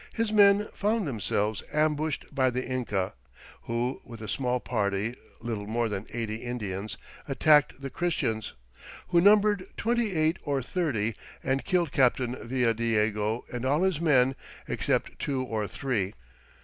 [0.15, 3.13] his men found themselves ambushed by the Inca,
[3.65, 8.53] who with a small party, "little more than eighty Indians," "attacked the Christians,
[9.09, 14.35] who numbered twenty eight or thirty, and killed Captain Villadiego and all his men
[14.67, 16.15] except two or three."